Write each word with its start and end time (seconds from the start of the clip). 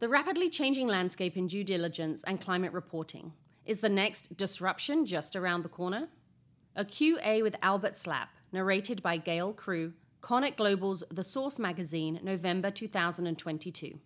The 0.00 0.08
rapidly 0.08 0.48
changing 0.48 0.88
landscape 0.88 1.36
in 1.36 1.46
due 1.46 1.62
diligence 1.62 2.24
and 2.26 2.40
climate 2.40 2.72
reporting. 2.72 3.34
Is 3.66 3.80
the 3.80 3.90
next 3.90 4.34
disruption 4.34 5.04
just 5.04 5.36
around 5.36 5.62
the 5.62 5.68
corner? 5.68 6.08
A 6.74 6.86
QA 6.86 7.42
with 7.42 7.54
Albert 7.60 7.96
Slap, 7.96 8.30
narrated 8.50 9.02
by 9.02 9.18
Gail 9.18 9.52
Crew, 9.52 9.92
CoreNet 10.22 10.56
Global's 10.56 11.04
The 11.10 11.22
Source 11.22 11.58
magazine, 11.58 12.18
November 12.22 12.70
2022. 12.70 13.98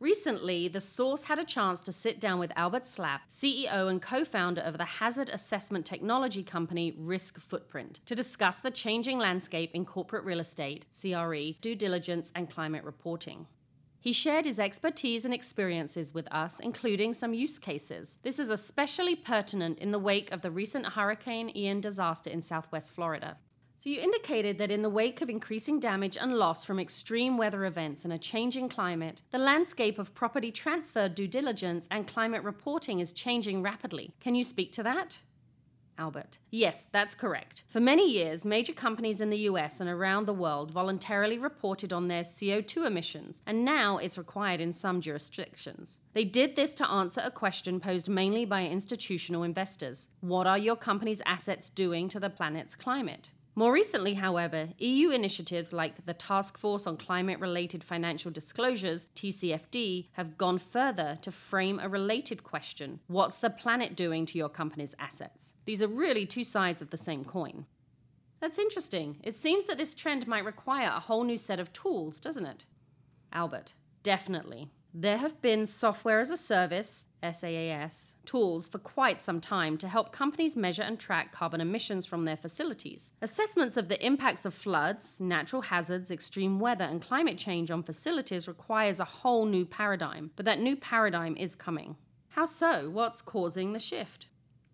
Recently, 0.00 0.68
The 0.68 0.82
Source 0.82 1.24
had 1.24 1.38
a 1.38 1.46
chance 1.46 1.80
to 1.80 1.90
sit 1.90 2.20
down 2.20 2.38
with 2.38 2.52
Albert 2.54 2.84
Slap, 2.84 3.22
CEO 3.30 3.88
and 3.88 4.02
co 4.02 4.22
founder 4.22 4.60
of 4.60 4.76
the 4.76 4.84
hazard 4.84 5.30
assessment 5.30 5.86
technology 5.86 6.42
company 6.42 6.94
Risk 6.98 7.40
Footprint, 7.40 8.00
to 8.04 8.14
discuss 8.14 8.60
the 8.60 8.70
changing 8.70 9.18
landscape 9.18 9.70
in 9.72 9.86
corporate 9.86 10.24
real 10.24 10.40
estate, 10.40 10.84
CRE, 10.92 11.54
due 11.62 11.74
diligence, 11.74 12.30
and 12.34 12.50
climate 12.50 12.84
reporting. 12.84 13.46
He 14.00 14.12
shared 14.12 14.46
his 14.46 14.60
expertise 14.60 15.24
and 15.24 15.34
experiences 15.34 16.14
with 16.14 16.32
us, 16.32 16.60
including 16.60 17.12
some 17.12 17.34
use 17.34 17.58
cases. 17.58 18.18
This 18.22 18.38
is 18.38 18.50
especially 18.50 19.16
pertinent 19.16 19.78
in 19.78 19.90
the 19.90 19.98
wake 19.98 20.30
of 20.30 20.42
the 20.42 20.50
recent 20.50 20.86
Hurricane 20.86 21.50
Ian 21.54 21.80
disaster 21.80 22.30
in 22.30 22.40
southwest 22.40 22.94
Florida. 22.94 23.38
So, 23.76 23.90
you 23.90 24.00
indicated 24.00 24.58
that 24.58 24.72
in 24.72 24.82
the 24.82 24.90
wake 24.90 25.20
of 25.20 25.30
increasing 25.30 25.78
damage 25.78 26.16
and 26.16 26.34
loss 26.34 26.64
from 26.64 26.80
extreme 26.80 27.36
weather 27.36 27.64
events 27.64 28.02
and 28.02 28.12
a 28.12 28.18
changing 28.18 28.68
climate, 28.68 29.22
the 29.30 29.38
landscape 29.38 30.00
of 30.00 30.14
property 30.16 30.50
transfer 30.50 31.08
due 31.08 31.28
diligence 31.28 31.86
and 31.88 32.06
climate 32.06 32.42
reporting 32.42 32.98
is 32.98 33.12
changing 33.12 33.62
rapidly. 33.62 34.12
Can 34.18 34.34
you 34.34 34.42
speak 34.42 34.72
to 34.72 34.82
that? 34.82 35.18
Albert. 35.98 36.38
Yes, 36.50 36.86
that's 36.92 37.14
correct. 37.14 37.64
For 37.68 37.80
many 37.80 38.10
years, 38.10 38.44
major 38.44 38.72
companies 38.72 39.20
in 39.20 39.30
the 39.30 39.48
US 39.50 39.80
and 39.80 39.90
around 39.90 40.26
the 40.26 40.32
world 40.32 40.70
voluntarily 40.70 41.38
reported 41.38 41.92
on 41.92 42.08
their 42.08 42.22
CO2 42.22 42.86
emissions, 42.86 43.42
and 43.46 43.64
now 43.64 43.98
it's 43.98 44.16
required 44.16 44.60
in 44.60 44.72
some 44.72 45.00
jurisdictions. 45.00 45.98
They 46.14 46.24
did 46.24 46.56
this 46.56 46.74
to 46.74 46.88
answer 46.88 47.20
a 47.24 47.30
question 47.30 47.80
posed 47.80 48.08
mainly 48.08 48.44
by 48.44 48.66
institutional 48.66 49.42
investors 49.42 50.08
What 50.20 50.46
are 50.46 50.58
your 50.58 50.76
company's 50.76 51.22
assets 51.26 51.68
doing 51.68 52.08
to 52.08 52.20
the 52.20 52.30
planet's 52.30 52.74
climate? 52.74 53.30
More 53.58 53.72
recently, 53.72 54.14
however, 54.14 54.68
EU 54.78 55.10
initiatives 55.10 55.72
like 55.72 56.06
the 56.06 56.14
Task 56.14 56.56
Force 56.56 56.86
on 56.86 56.96
Climate 56.96 57.40
Related 57.40 57.82
Financial 57.82 58.30
Disclosures, 58.30 59.08
TCFD, 59.16 60.06
have 60.12 60.38
gone 60.38 60.58
further 60.58 61.18
to 61.22 61.32
frame 61.32 61.80
a 61.82 61.88
related 61.88 62.44
question 62.44 63.00
What's 63.08 63.38
the 63.38 63.50
planet 63.50 63.96
doing 63.96 64.26
to 64.26 64.38
your 64.38 64.48
company's 64.48 64.94
assets? 65.00 65.54
These 65.64 65.82
are 65.82 65.88
really 65.88 66.24
two 66.24 66.44
sides 66.44 66.80
of 66.80 66.90
the 66.90 66.96
same 66.96 67.24
coin. 67.24 67.66
That's 68.38 68.60
interesting. 68.60 69.16
It 69.24 69.34
seems 69.34 69.66
that 69.66 69.76
this 69.76 69.92
trend 69.92 70.28
might 70.28 70.44
require 70.44 70.92
a 70.94 71.00
whole 71.00 71.24
new 71.24 71.36
set 71.36 71.58
of 71.58 71.72
tools, 71.72 72.20
doesn't 72.20 72.46
it? 72.46 72.64
Albert, 73.32 73.72
definitely. 74.04 74.70
There 74.94 75.18
have 75.18 75.40
been 75.42 75.66
software 75.66 76.18
as 76.18 76.30
a 76.30 76.36
service, 76.36 77.04
SaaS, 77.22 78.14
tools 78.24 78.68
for 78.68 78.78
quite 78.78 79.20
some 79.20 79.40
time 79.40 79.76
to 79.78 79.88
help 79.88 80.12
companies 80.12 80.56
measure 80.56 80.82
and 80.82 80.98
track 80.98 81.30
carbon 81.30 81.60
emissions 81.60 82.06
from 82.06 82.24
their 82.24 82.38
facilities. 82.38 83.12
Assessments 83.20 83.76
of 83.76 83.88
the 83.88 84.04
impacts 84.04 84.46
of 84.46 84.54
floods, 84.54 85.20
natural 85.20 85.62
hazards, 85.62 86.10
extreme 86.10 86.58
weather, 86.58 86.84
and 86.84 87.02
climate 87.02 87.36
change 87.36 87.70
on 87.70 87.82
facilities 87.82 88.48
requires 88.48 88.98
a 88.98 89.04
whole 89.04 89.44
new 89.44 89.66
paradigm, 89.66 90.30
but 90.36 90.46
that 90.46 90.60
new 90.60 90.74
paradigm 90.74 91.36
is 91.36 91.54
coming. 91.54 91.96
How 92.30 92.46
so? 92.46 92.88
What's 92.88 93.20
causing 93.20 93.74
the 93.74 93.78
shift? 93.78 94.26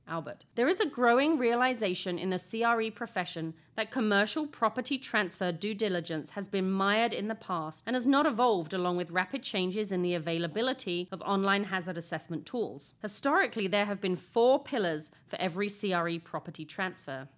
Albert. 0.07 0.45
There 0.55 0.69
is 0.69 0.81
a 0.81 0.89
growing 0.89 1.39
realization 1.39 2.19
in 2.19 2.31
the 2.31 2.39
CRE 2.39 2.91
profession 2.95 3.55
that 3.77 3.91
commercial 3.91 4.47
property 4.47 4.99
transfer 4.99 5.51
due 5.51 5.75
diligence 5.75 6.31
has 6.31 6.49
been 6.49 6.71
mired 6.71 7.13
in 7.13 7.29
the 7.29 7.35
past 7.35 7.83
and 7.87 7.95
has 7.95 8.07
not 8.07 8.27
evolved 8.27 8.75
along 8.75 8.97
with 8.97 9.11
rapid 9.11 9.43
changes 9.43 9.93
in 9.93 10.03
the 10.03 10.15
availability 10.15 11.09
of 11.11 11.23
online 11.23 11.65
hazard 11.65 11.99
assessment 11.99 12.47
tools. 12.47 12.95
Historically, 13.03 13.67
there 13.67 13.87
have 13.87 14.01
been 14.01 14.17
four 14.17 14.63
pillars 14.63 15.11
for 15.27 15.41
every 15.41 15.69
CRE 15.69 16.19
property 16.23 16.65
transfer 16.65 17.29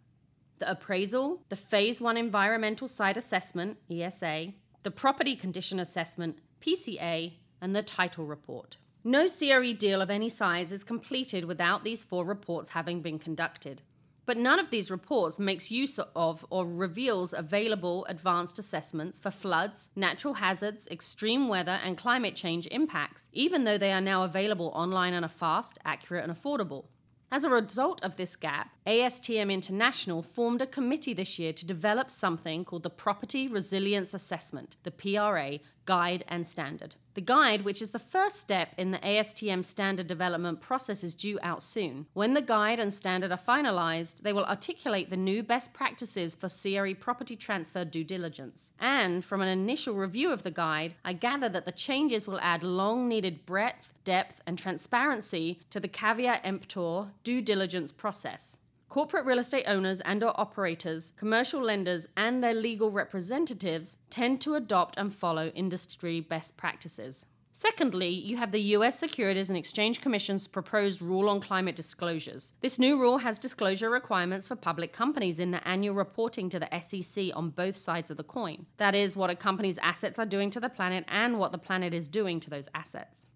the 0.58 0.70
appraisal, 0.70 1.42
the 1.50 1.56
Phase 1.56 2.00
1 2.00 2.16
Environmental 2.16 2.88
Site 2.88 3.18
Assessment, 3.18 3.76
ESA, 3.90 4.54
the 4.84 4.90
Property 4.90 5.36
Condition 5.36 5.78
Assessment, 5.78 6.38
PCA, 6.60 7.34
and 7.60 7.76
the 7.76 7.82
Title 7.82 8.24
Report. 8.24 8.78
No 9.08 9.28
CRE 9.28 9.72
deal 9.72 10.02
of 10.02 10.10
any 10.10 10.28
size 10.28 10.72
is 10.72 10.82
completed 10.82 11.44
without 11.44 11.84
these 11.84 12.02
four 12.02 12.24
reports 12.24 12.70
having 12.70 13.02
been 13.02 13.20
conducted. 13.20 13.82
But 14.24 14.36
none 14.36 14.58
of 14.58 14.70
these 14.70 14.90
reports 14.90 15.38
makes 15.38 15.70
use 15.70 16.00
of 16.16 16.44
or 16.50 16.66
reveals 16.66 17.32
available 17.32 18.04
advanced 18.06 18.58
assessments 18.58 19.20
for 19.20 19.30
floods, 19.30 19.90
natural 19.94 20.34
hazards, 20.34 20.88
extreme 20.90 21.46
weather, 21.46 21.78
and 21.84 21.96
climate 21.96 22.34
change 22.34 22.66
impacts, 22.72 23.28
even 23.32 23.62
though 23.62 23.78
they 23.78 23.92
are 23.92 24.00
now 24.00 24.24
available 24.24 24.72
online 24.74 25.14
and 25.14 25.24
are 25.24 25.28
fast, 25.28 25.78
accurate, 25.84 26.28
and 26.28 26.36
affordable. 26.36 26.86
As 27.30 27.44
a 27.44 27.48
result 27.48 28.02
of 28.02 28.16
this 28.16 28.34
gap, 28.34 28.70
ASTM 28.86 29.50
International 29.50 30.22
formed 30.22 30.62
a 30.62 30.66
committee 30.66 31.12
this 31.12 31.40
year 31.40 31.52
to 31.52 31.66
develop 31.66 32.08
something 32.08 32.64
called 32.64 32.84
the 32.84 32.90
Property 32.90 33.48
Resilience 33.48 34.14
Assessment, 34.14 34.76
the 34.84 34.92
PRA, 34.92 35.58
guide 35.86 36.24
and 36.28 36.46
standard. 36.46 36.94
The 37.14 37.20
guide, 37.20 37.64
which 37.64 37.82
is 37.82 37.90
the 37.90 37.98
first 37.98 38.36
step 38.36 38.68
in 38.78 38.92
the 38.92 38.98
ASTM 38.98 39.64
standard 39.64 40.06
development 40.06 40.60
process, 40.60 41.02
is 41.02 41.16
due 41.16 41.36
out 41.42 41.64
soon. 41.64 42.06
When 42.12 42.34
the 42.34 42.42
guide 42.42 42.78
and 42.78 42.94
standard 42.94 43.32
are 43.32 43.38
finalized, 43.38 44.22
they 44.22 44.32
will 44.32 44.44
articulate 44.44 45.10
the 45.10 45.16
new 45.16 45.42
best 45.42 45.72
practices 45.72 46.36
for 46.36 46.48
CRE 46.48 46.94
property 46.94 47.34
transfer 47.34 47.84
due 47.84 48.04
diligence. 48.04 48.70
And 48.78 49.24
from 49.24 49.40
an 49.40 49.48
initial 49.48 49.96
review 49.96 50.30
of 50.30 50.44
the 50.44 50.52
guide, 50.52 50.94
I 51.04 51.12
gather 51.12 51.48
that 51.48 51.64
the 51.64 51.72
changes 51.72 52.28
will 52.28 52.38
add 52.40 52.62
long 52.62 53.08
needed 53.08 53.46
breadth, 53.46 53.92
depth, 54.04 54.42
and 54.46 54.56
transparency 54.56 55.58
to 55.70 55.80
the 55.80 55.88
caveat 55.88 56.42
emptor 56.44 57.06
due 57.24 57.42
diligence 57.42 57.90
process. 57.90 58.58
Corporate 58.96 59.26
real 59.26 59.38
estate 59.38 59.66
owners 59.66 60.00
and 60.06 60.24
or 60.24 60.32
operators, 60.40 61.12
commercial 61.18 61.60
lenders 61.60 62.08
and 62.16 62.42
their 62.42 62.54
legal 62.54 62.90
representatives 62.90 63.98
tend 64.08 64.40
to 64.40 64.54
adopt 64.54 64.98
and 64.98 65.14
follow 65.14 65.48
industry 65.48 66.22
best 66.22 66.56
practices. 66.56 67.26
Secondly, 67.52 68.08
you 68.08 68.38
have 68.38 68.52
the 68.52 68.72
US 68.74 68.98
Securities 68.98 69.50
and 69.50 69.58
Exchange 69.58 70.00
Commission's 70.00 70.48
proposed 70.48 71.02
rule 71.02 71.28
on 71.28 71.40
climate 71.40 71.76
disclosures. 71.76 72.54
This 72.62 72.78
new 72.78 72.98
rule 72.98 73.18
has 73.18 73.38
disclosure 73.38 73.90
requirements 73.90 74.48
for 74.48 74.56
public 74.56 74.94
companies 74.94 75.38
in 75.38 75.50
the 75.50 75.68
annual 75.68 75.94
reporting 75.94 76.48
to 76.48 76.58
the 76.58 76.80
SEC 76.80 77.26
on 77.34 77.50
both 77.50 77.76
sides 77.76 78.10
of 78.10 78.16
the 78.16 78.24
coin. 78.24 78.64
That 78.78 78.94
is, 78.94 79.14
what 79.14 79.28
a 79.28 79.36
company's 79.36 79.76
assets 79.82 80.18
are 80.18 80.24
doing 80.24 80.48
to 80.52 80.60
the 80.60 80.70
planet 80.70 81.04
and 81.08 81.38
what 81.38 81.52
the 81.52 81.58
planet 81.58 81.92
is 81.92 82.08
doing 82.08 82.40
to 82.40 82.48
those 82.48 82.70
assets. 82.74 83.26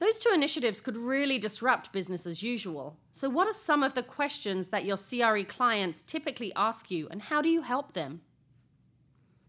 Those 0.00 0.18
two 0.18 0.32
initiatives 0.32 0.80
could 0.80 0.96
really 0.96 1.38
disrupt 1.38 1.92
business 1.92 2.26
as 2.26 2.42
usual. 2.42 2.96
So, 3.10 3.28
what 3.28 3.46
are 3.46 3.52
some 3.52 3.82
of 3.82 3.94
the 3.94 4.02
questions 4.02 4.68
that 4.68 4.86
your 4.86 4.96
CRE 4.96 5.44
clients 5.46 6.00
typically 6.00 6.52
ask 6.56 6.90
you, 6.90 7.06
and 7.10 7.20
how 7.20 7.42
do 7.42 7.50
you 7.50 7.60
help 7.60 7.92
them? 7.92 8.22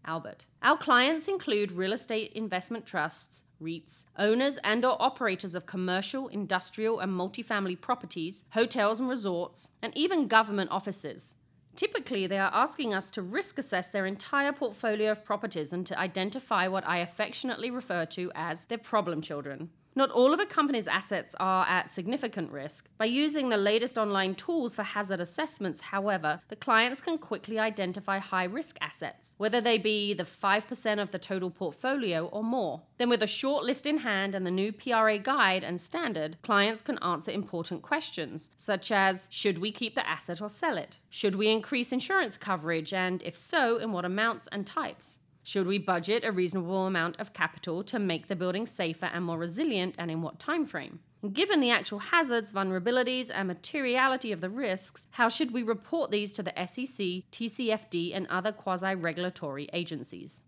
Albert. 0.04 0.44
Our 0.62 0.76
clients 0.76 1.26
include 1.26 1.72
real 1.72 1.92
estate 1.92 2.32
investment 2.34 2.84
trusts, 2.84 3.44
REITs, 3.62 4.04
owners 4.18 4.58
and 4.62 4.84
or 4.84 5.00
operators 5.00 5.54
of 5.54 5.64
commercial, 5.64 6.28
industrial 6.28 7.00
and 7.00 7.12
multifamily 7.12 7.80
properties, 7.80 8.44
hotels 8.50 9.00
and 9.00 9.08
resorts, 9.08 9.70
and 9.80 9.96
even 9.96 10.26
government 10.26 10.70
offices. 10.70 11.36
Typically, 11.76 12.26
they 12.26 12.38
are 12.38 12.50
asking 12.52 12.92
us 12.92 13.10
to 13.12 13.22
risk 13.22 13.58
assess 13.58 13.88
their 13.88 14.04
entire 14.04 14.52
portfolio 14.52 15.12
of 15.12 15.24
properties 15.24 15.72
and 15.72 15.86
to 15.86 15.98
identify 15.98 16.68
what 16.68 16.86
I 16.86 16.98
affectionately 16.98 17.70
refer 17.70 18.04
to 18.06 18.30
as 18.34 18.66
their 18.66 18.76
problem 18.78 19.22
children. 19.22 19.70
Not 19.94 20.10
all 20.10 20.32
of 20.32 20.40
a 20.40 20.46
company's 20.46 20.88
assets 20.88 21.34
are 21.38 21.66
at 21.66 21.90
significant 21.90 22.50
risk. 22.50 22.88
By 22.96 23.04
using 23.04 23.50
the 23.50 23.58
latest 23.58 23.98
online 23.98 24.34
tools 24.34 24.74
for 24.74 24.82
hazard 24.82 25.20
assessments, 25.20 25.80
however, 25.80 26.40
the 26.48 26.56
clients 26.56 27.02
can 27.02 27.18
quickly 27.18 27.58
identify 27.58 28.18
high 28.18 28.44
risk 28.44 28.78
assets, 28.80 29.34
whether 29.36 29.60
they 29.60 29.76
be 29.76 30.14
the 30.14 30.24
5% 30.24 31.02
of 31.02 31.10
the 31.10 31.18
total 31.18 31.50
portfolio 31.50 32.26
or 32.26 32.42
more. 32.42 32.82
Then, 32.96 33.10
with 33.10 33.22
a 33.22 33.26
short 33.26 33.64
list 33.64 33.86
in 33.86 33.98
hand 33.98 34.34
and 34.34 34.46
the 34.46 34.50
new 34.50 34.72
PRA 34.72 35.18
guide 35.18 35.62
and 35.62 35.80
standard, 35.80 36.38
clients 36.42 36.80
can 36.80 36.98
answer 36.98 37.30
important 37.30 37.82
questions, 37.82 38.50
such 38.56 38.90
as 38.90 39.28
Should 39.30 39.58
we 39.58 39.72
keep 39.72 39.94
the 39.94 40.08
asset 40.08 40.40
or 40.40 40.48
sell 40.48 40.78
it? 40.78 40.98
Should 41.10 41.36
we 41.36 41.50
increase 41.50 41.92
insurance 41.92 42.36
coverage? 42.38 42.92
And 42.94 43.22
if 43.22 43.36
so, 43.36 43.76
in 43.76 43.92
what 43.92 44.04
amounts 44.04 44.48
and 44.52 44.66
types? 44.66 45.18
Should 45.44 45.66
we 45.66 45.78
budget 45.78 46.24
a 46.24 46.30
reasonable 46.30 46.86
amount 46.86 47.18
of 47.18 47.32
capital 47.32 47.82
to 47.84 47.98
make 47.98 48.28
the 48.28 48.36
building 48.36 48.64
safer 48.64 49.06
and 49.06 49.24
more 49.24 49.38
resilient 49.38 49.96
and 49.98 50.10
in 50.10 50.22
what 50.22 50.38
time 50.38 50.64
frame? 50.64 51.00
Given 51.32 51.60
the 51.60 51.70
actual 51.70 51.98
hazards, 51.98 52.52
vulnerabilities, 52.52 53.30
and 53.32 53.48
materiality 53.48 54.32
of 54.32 54.40
the 54.40 54.50
risks, 54.50 55.06
how 55.10 55.28
should 55.28 55.52
we 55.52 55.62
report 55.62 56.10
these 56.10 56.32
to 56.34 56.42
the 56.42 56.52
SEC, 56.66 57.24
TCFD, 57.32 58.14
and 58.14 58.26
other 58.28 58.52
quasi 58.52 58.94
regulatory 58.94 59.68
agencies? 59.72 60.42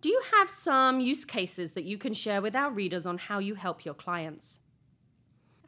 Do 0.00 0.08
you 0.08 0.22
have 0.32 0.50
some 0.50 1.00
use 1.00 1.24
cases 1.24 1.72
that 1.72 1.84
you 1.84 1.96
can 1.96 2.12
share 2.12 2.42
with 2.42 2.54
our 2.54 2.70
readers 2.70 3.06
on 3.06 3.18
how 3.18 3.38
you 3.38 3.54
help 3.54 3.84
your 3.84 3.94
clients? 3.94 4.60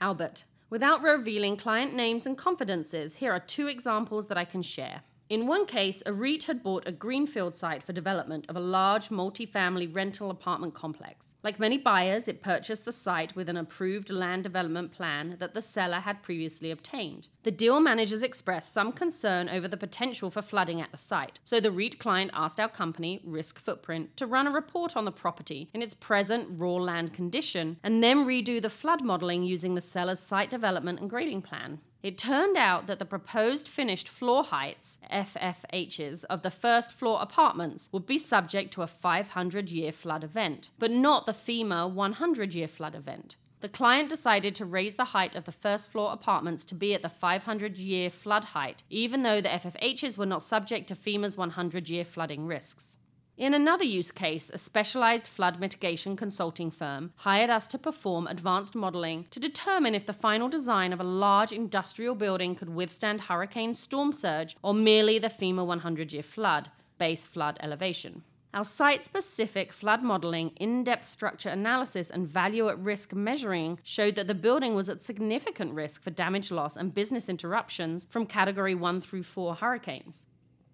Albert, 0.01 0.45
without 0.71 1.03
revealing 1.03 1.57
client 1.57 1.95
names 1.95 2.27
and 2.27 2.37
confidences, 2.37 3.17
here 3.17 3.33
are 3.33 3.41
two 3.41 3.67
examples 3.67 4.27
that 4.27 4.39
I 4.39 4.45
can 4.45 4.63
share. 4.63 5.03
In 5.29 5.49
one 5.49 5.67
case, 5.67 6.05
a 6.07 6.13
REIT 6.13 6.45
had 6.45 6.63
bought 6.63 6.87
a 6.87 6.93
greenfield 6.93 7.57
site 7.57 7.83
for 7.83 7.93
development 7.93 8.47
of 8.49 8.55
a 8.55 8.61
large 8.61 9.11
multi-family 9.11 9.89
rental 9.89 10.31
apartment 10.31 10.73
complex. 10.75 11.35
Like 11.43 11.59
many 11.59 11.79
buyers, 11.79 12.29
it 12.29 12.45
purchased 12.45 12.85
the 12.85 12.93
site 12.93 13.35
with 13.35 13.49
an 13.49 13.57
approved 13.57 14.09
land 14.09 14.45
development 14.45 14.93
plan 14.93 15.35
that 15.41 15.53
the 15.53 15.63
seller 15.63 15.99
had 15.99 16.23
previously 16.23 16.71
obtained. 16.71 17.27
The 17.43 17.51
deal 17.51 17.81
managers 17.81 18.23
expressed 18.23 18.73
some 18.73 18.93
concern 18.93 19.49
over 19.49 19.67
the 19.67 19.77
potential 19.77 20.31
for 20.31 20.43
flooding 20.43 20.81
at 20.81 20.93
the 20.93 20.99
site, 20.99 21.41
so 21.43 21.59
the 21.59 21.73
REIT 21.73 21.99
client 21.99 22.31
asked 22.33 22.61
our 22.61 22.69
company, 22.69 23.21
Risk 23.25 23.59
Footprint, 23.59 24.17
to 24.19 24.29
run 24.29 24.47
a 24.47 24.53
report 24.53 24.97
on 24.97 25.07
the 25.07 25.11
property 25.11 25.69
in 25.75 25.83
its 25.83 25.95
present 25.95 26.49
raw 26.53 26.75
land 26.75 27.13
condition 27.13 27.79
and 27.83 28.01
then 28.01 28.19
redo 28.19 28.63
the 28.63 28.71
flood 28.71 29.03
modeling 29.03 29.43
using 29.43 29.75
the 29.75 29.81
seller's 29.81 30.21
site 30.21 30.51
development 30.51 31.01
and 31.01 31.11
grading 31.11 31.43
plan. 31.43 31.81
It 32.07 32.19
turned 32.19 32.57
out 32.57 32.87
that 32.87 33.01
the 33.01 33.05
proposed 33.05 33.67
finished 33.67 34.09
floor 34.09 34.45
heights, 34.45 35.01
FFHs, 35.11 36.23
of 36.27 36.43
the 36.43 36.53
first 36.53 36.93
floor 36.93 37.21
apartments 37.21 37.89
would 37.91 38.07
be 38.07 38.17
subject 38.17 38.73
to 38.75 38.83
a 38.83 38.87
500 38.87 39.69
year 39.71 39.91
flood 39.91 40.23
event, 40.23 40.71
but 40.79 40.93
not 40.93 41.27
the 41.27 41.33
FEMA 41.33 41.91
100 41.91 42.55
year 42.55 42.69
flood 42.69 42.95
event. 42.95 43.35
The 43.59 43.69
client 43.69 44.09
decided 44.09 44.55
to 44.55 44.65
raise 44.65 44.95
the 44.95 45.17
height 45.17 45.35
of 45.35 45.47
the 45.47 45.51
first 45.51 45.91
floor 45.91 46.13
apartments 46.13 46.65
to 46.67 46.77
be 46.77 46.95
at 46.95 47.03
the 47.03 47.09
500 47.09 47.77
year 47.77 48.09
flood 48.09 48.45
height, 48.45 48.85
even 48.89 49.25
though 49.25 49.41
the 49.41 49.49
FFHs 49.49 50.17
were 50.17 50.27
not 50.27 50.45
subject 50.45 50.87
to 50.87 50.95
FEMA's 50.95 51.37
100 51.37 51.89
year 51.89 52.05
flooding 52.05 52.47
risks. 52.47 52.99
In 53.39 53.53
another 53.53 53.85
use 53.85 54.11
case, 54.13 54.49
a 54.49 54.57
specialized 54.57 55.27
flood 55.27 55.61
mitigation 55.61 56.17
consulting 56.17 56.71
firm 56.71 57.13
hired 57.17 57.51
us 57.51 57.67
to 57.67 57.79
perform 57.79 58.27
advanced 58.27 58.75
modeling 58.75 59.27
to 59.31 59.39
determine 59.39 59.95
if 59.95 60.07
the 60.07 60.15
final 60.15 60.49
design 60.49 60.91
of 60.91 61.01
a 61.01 61.05
large 61.05 61.53
industrial 61.53 62.15
building 62.15 62.55
could 62.55 62.71
withstand 62.71 63.21
hurricane 63.21 63.75
storm 63.75 64.11
surge 64.11 64.57
or 64.63 64.73
merely 64.73 65.19
the 65.19 65.29
FEMA 65.29 65.67
100 65.67 66.15
year 66.15 66.23
flood, 66.23 66.71
base 66.97 67.27
flood 67.27 67.59
elevation. 67.61 68.23
Our 68.55 68.65
site 68.65 69.05
specific 69.05 69.71
flood 69.71 70.03
modeling, 70.03 70.53
in 70.57 70.83
depth 70.83 71.07
structure 71.07 71.51
analysis, 71.51 72.09
and 72.09 72.27
value 72.27 72.71
at 72.71 72.79
risk 72.79 73.13
measuring 73.13 73.81
showed 73.83 74.15
that 74.15 74.29
the 74.29 74.35
building 74.35 74.75
was 74.75 74.89
at 74.89 75.03
significant 75.03 75.75
risk 75.75 76.03
for 76.03 76.09
damage 76.09 76.51
loss 76.51 76.75
and 76.75 76.95
business 76.95 77.29
interruptions 77.29 78.07
from 78.09 78.25
Category 78.25 78.75
1 78.75 79.03
through 79.03 79.25
4 79.25 79.57
hurricanes. 79.57 80.25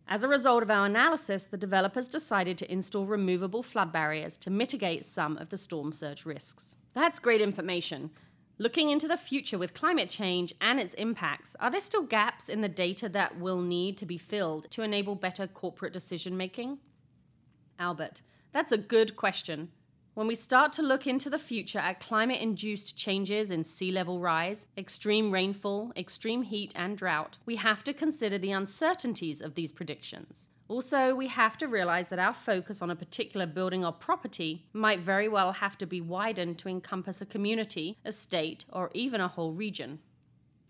As 0.08 0.22
a 0.22 0.28
result 0.28 0.62
of 0.62 0.70
our 0.70 0.86
analysis, 0.86 1.44
the 1.44 1.56
developers 1.56 2.08
decided 2.08 2.58
to 2.58 2.70
install 2.70 3.06
removable 3.06 3.62
flood 3.62 3.92
barriers 3.92 4.36
to 4.38 4.50
mitigate 4.50 5.04
some 5.04 5.36
of 5.38 5.48
the 5.48 5.56
storm 5.56 5.92
surge 5.92 6.26
risks. 6.26 6.76
That's 6.94 7.18
great 7.18 7.40
information. 7.40 8.10
Looking 8.58 8.90
into 8.90 9.08
the 9.08 9.16
future 9.16 9.58
with 9.58 9.74
climate 9.74 10.10
change 10.10 10.54
and 10.60 10.78
its 10.78 10.94
impacts, 10.94 11.56
are 11.58 11.70
there 11.70 11.80
still 11.80 12.02
gaps 12.02 12.48
in 12.48 12.60
the 12.60 12.68
data 12.68 13.08
that 13.08 13.40
will 13.40 13.60
need 13.60 13.96
to 13.98 14.06
be 14.06 14.18
filled 14.18 14.70
to 14.72 14.82
enable 14.82 15.14
better 15.14 15.46
corporate 15.46 15.92
decision 15.92 16.36
making? 16.36 16.78
Albert, 17.78 18.22
that's 18.52 18.70
a 18.70 18.78
good 18.78 19.16
question. 19.16 19.70
When 20.14 20.26
we 20.26 20.34
start 20.34 20.74
to 20.74 20.82
look 20.82 21.06
into 21.06 21.30
the 21.30 21.38
future 21.38 21.78
at 21.78 21.98
climate 21.98 22.42
induced 22.42 22.98
changes 22.98 23.50
in 23.50 23.64
sea 23.64 23.90
level 23.90 24.20
rise, 24.20 24.66
extreme 24.76 25.30
rainfall, 25.30 25.90
extreme 25.96 26.42
heat, 26.42 26.74
and 26.76 26.98
drought, 26.98 27.38
we 27.46 27.56
have 27.56 27.82
to 27.84 27.94
consider 27.94 28.36
the 28.36 28.52
uncertainties 28.52 29.40
of 29.40 29.54
these 29.54 29.72
predictions. 29.72 30.50
Also, 30.68 31.14
we 31.14 31.28
have 31.28 31.56
to 31.56 31.66
realize 31.66 32.08
that 32.08 32.18
our 32.18 32.34
focus 32.34 32.82
on 32.82 32.90
a 32.90 32.96
particular 32.96 33.46
building 33.46 33.86
or 33.86 33.92
property 33.92 34.66
might 34.74 35.00
very 35.00 35.28
well 35.28 35.52
have 35.52 35.78
to 35.78 35.86
be 35.86 36.02
widened 36.02 36.58
to 36.58 36.68
encompass 36.68 37.22
a 37.22 37.26
community, 37.26 37.96
a 38.04 38.12
state, 38.12 38.66
or 38.70 38.90
even 38.92 39.18
a 39.18 39.28
whole 39.28 39.54
region. 39.54 39.98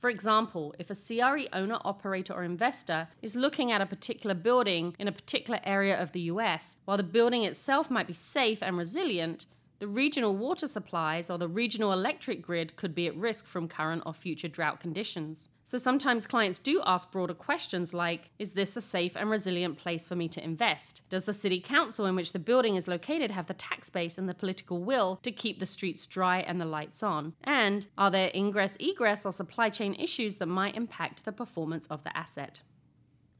For 0.03 0.11
example, 0.11 0.75
if 0.81 0.91
a 0.91 0.97
CRE 0.97 1.47
owner, 1.53 1.79
operator, 1.85 2.33
or 2.33 2.43
investor 2.43 3.07
is 3.23 3.37
looking 3.37 3.71
at 3.71 3.81
a 3.81 3.87
particular 3.87 4.35
building 4.35 4.97
in 4.99 5.07
a 5.07 5.13
particular 5.13 5.61
area 5.63 5.97
of 5.97 6.11
the 6.11 6.23
US, 6.23 6.79
while 6.85 6.97
the 6.97 7.05
building 7.05 7.45
itself 7.45 7.89
might 7.89 8.09
be 8.09 8.13
safe 8.13 8.65
and 8.65 8.77
resilient, 8.77 9.47
the 9.83 9.89
regional 9.89 10.37
water 10.37 10.69
supplies 10.69 11.29
or 11.29 11.39
the 11.39 11.49
regional 11.49 11.93
electric 11.93 12.41
grid 12.41 12.77
could 12.77 12.95
be 12.95 13.09
at 13.09 13.17
risk 13.17 13.49
from 13.49 13.67
current 13.67 14.01
or 14.07 14.15
future 14.15 14.47
drought 14.47 14.79
conditions. 14.79 15.49
So 15.65 15.77
sometimes 15.77 16.25
clients 16.25 16.61
do 16.61 16.81
ask 16.87 17.11
broader 17.11 17.35
questions 17.35 17.93
like 17.93 18.31
Is 18.39 18.53
this 18.53 18.77
a 18.77 18.81
safe 18.81 19.17
and 19.17 19.29
resilient 19.29 19.79
place 19.79 20.07
for 20.07 20.15
me 20.15 20.29
to 20.29 20.45
invest? 20.45 21.03
Does 21.11 21.25
the 21.25 21.33
city 21.33 21.61
council 21.61 22.07
in 22.07 22.15
which 22.15 22.31
the 22.31 22.39
building 22.39 22.77
is 22.77 22.87
located 22.87 23.33
have 23.33 23.49
the 23.49 23.55
tax 23.55 23.91
base 23.91 24.19
and 24.19 24.29
the 24.29 24.35
political 24.35 24.85
will 24.85 25.19
to 25.25 25.33
keep 25.33 25.59
the 25.59 25.67
streets 25.67 26.07
dry 26.07 26.39
and 26.39 26.61
the 26.61 26.65
lights 26.65 27.03
on? 27.03 27.33
And 27.43 27.89
are 27.99 28.13
there 28.13 28.31
ingress, 28.37 28.77
egress, 28.79 29.27
or 29.27 29.33
supply 29.33 29.69
chain 29.69 29.97
issues 29.97 30.37
that 30.37 30.47
might 30.47 30.77
impact 30.77 31.25
the 31.25 31.33
performance 31.33 31.89
of 31.89 32.05
the 32.05 32.17
asset? 32.17 32.61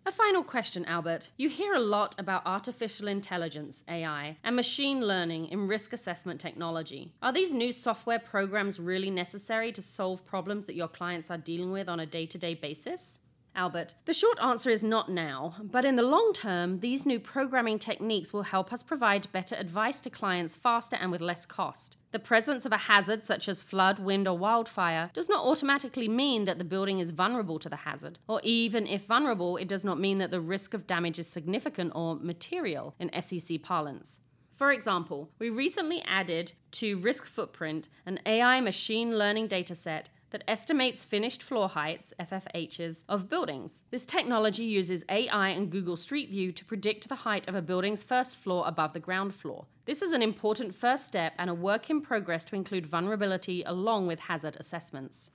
A 0.05 0.11
final 0.11 0.43
question, 0.43 0.85
Albert. 0.87 1.31
You 1.37 1.49
hear 1.49 1.75
a 1.75 1.79
lot 1.79 2.17
about 2.19 2.45
artificial 2.45 3.07
intelligence, 3.07 3.85
AI, 3.89 4.37
and 4.43 4.57
machine 4.57 5.01
learning 5.01 5.47
in 5.47 5.69
risk 5.69 5.93
assessment 5.93 6.41
technology. 6.41 7.13
Are 7.23 7.33
these 7.33 7.53
new 7.53 7.71
software 7.71 8.19
programs 8.19 8.81
really 8.81 9.11
necessary 9.11 9.71
to 9.71 9.81
solve 9.81 10.27
problems 10.27 10.65
that 10.65 10.75
your 10.75 10.89
clients 10.89 11.31
are 11.31 11.39
dealing 11.39 11.71
with 11.71 11.89
on 11.89 12.01
a 12.01 12.07
day 12.07 12.27
to 12.27 12.37
day 12.37 12.55
basis? 12.55 13.21
Albert, 13.55 13.95
the 14.07 14.15
short 14.15 14.39
answer 14.43 14.71
is 14.71 14.83
not 14.83 15.11
now, 15.11 15.57
but 15.63 15.85
in 15.85 15.97
the 15.97 16.03
long 16.03 16.33
term, 16.33 16.81
these 16.81 17.05
new 17.05 17.21
programming 17.21 17.79
techniques 17.79 18.33
will 18.33 18.45
help 18.45 18.73
us 18.73 18.83
provide 18.83 19.31
better 19.31 19.55
advice 19.57 20.01
to 20.01 20.09
clients 20.09 20.57
faster 20.57 20.97
and 20.97 21.11
with 21.11 21.21
less 21.21 21.45
cost. 21.45 21.97
The 22.13 22.19
presence 22.19 22.65
of 22.65 22.73
a 22.73 22.79
hazard 22.79 23.25
such 23.25 23.49
as 23.49 23.61
flood, 23.61 23.99
wind, 23.99 24.27
or 24.27 24.39
wildfire 24.39 25.11
does 25.13 25.29
not 25.29 25.45
automatically 25.45 26.09
mean 26.09 26.47
that 26.47 26.57
the 26.57 26.65
building 26.65 26.99
is 26.99 27.11
vulnerable 27.11 27.59
to 27.59 27.69
the 27.69 27.77
hazard, 27.77 28.19
or 28.27 28.41
even 28.43 28.87
if 28.87 29.05
vulnerable, 29.05 29.59
it 29.59 29.69
does 29.69 29.85
not 29.85 30.01
mean 30.01 30.19
that 30.19 30.31
the 30.31 30.41
risk 30.41 30.73
of 30.73 30.87
damage 30.87 31.19
is 31.19 31.27
significant 31.27 31.93
or 31.95 32.17
material 32.17 32.95
in 32.99 33.11
SEC 33.21 33.63
parlance. 33.63 34.21
For 34.53 34.73
example, 34.73 35.31
we 35.39 35.51
recently 35.51 36.03
added 36.03 36.53
to 36.73 36.99
Risk 36.99 37.27
Footprint 37.27 37.89
an 38.07 38.21
AI 38.25 38.61
machine 38.61 39.19
learning 39.19 39.49
dataset 39.49 40.07
that 40.33 40.45
estimates 40.49 41.05
finished 41.05 41.43
floor 41.43 41.69
heights, 41.69 42.13
FFHs, 42.19 43.05
of 43.09 43.29
buildings. 43.29 43.85
This 43.91 44.05
technology 44.05 44.65
uses 44.65 45.05
AI 45.09 45.51
and 45.51 45.71
Google 45.71 45.97
Street 45.97 46.31
View 46.31 46.51
to 46.53 46.65
predict 46.65 47.09
the 47.09 47.15
height 47.15 47.49
of 47.49 47.55
a 47.55 47.63
building's 47.63 48.03
first 48.03 48.37
floor 48.37 48.65
above 48.67 48.93
the 48.93 49.01
ground 49.01 49.35
floor. 49.35 49.67
This 49.85 50.03
is 50.03 50.13
an 50.13 50.23
important 50.23 50.75
first 50.75 51.07
step 51.07 51.35
and 51.39 51.49
a 51.49 51.55
work 51.55 51.91
in 51.91 52.01
progress 52.01 52.45
to 52.47 52.57
include 52.57 52.87
vulnerability 52.87 53.63
along 53.63 54.07
with 54.07 54.21
hazard 54.21 54.57
assessments. 54.59 55.31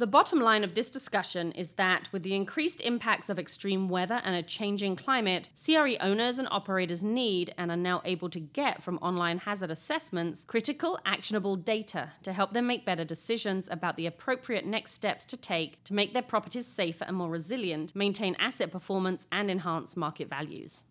The 0.00 0.06
bottom 0.06 0.40
line 0.40 0.64
of 0.64 0.74
this 0.74 0.88
discussion 0.88 1.52
is 1.52 1.72
that 1.72 2.10
with 2.10 2.22
the 2.22 2.34
increased 2.34 2.80
impacts 2.80 3.28
of 3.28 3.38
extreme 3.38 3.90
weather 3.90 4.22
and 4.24 4.34
a 4.34 4.42
changing 4.42 4.96
climate, 4.96 5.50
CRE 5.54 5.96
owners 6.00 6.38
and 6.38 6.48
operators 6.50 7.04
need 7.04 7.52
and 7.58 7.70
are 7.70 7.76
now 7.76 8.00
able 8.06 8.30
to 8.30 8.40
get 8.40 8.82
from 8.82 8.96
online 9.02 9.36
hazard 9.36 9.70
assessments 9.70 10.42
critical, 10.42 10.98
actionable 11.04 11.54
data 11.54 12.12
to 12.22 12.32
help 12.32 12.54
them 12.54 12.66
make 12.66 12.86
better 12.86 13.04
decisions 13.04 13.68
about 13.70 13.98
the 13.98 14.06
appropriate 14.06 14.64
next 14.64 14.92
steps 14.92 15.26
to 15.26 15.36
take 15.36 15.84
to 15.84 15.92
make 15.92 16.14
their 16.14 16.22
properties 16.22 16.66
safer 16.66 17.04
and 17.04 17.14
more 17.14 17.28
resilient, 17.28 17.94
maintain 17.94 18.34
asset 18.38 18.70
performance, 18.72 19.26
and 19.30 19.50
enhance 19.50 19.98
market 19.98 20.30
values. 20.30 20.84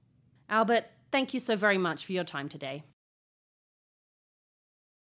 Albert, 0.52 0.86
thank 1.12 1.34
you 1.34 1.40
so 1.40 1.56
very 1.56 1.80
much 1.80 2.06
for 2.06 2.12
your 2.12 2.24
time 2.24 2.48
today. 2.48 2.84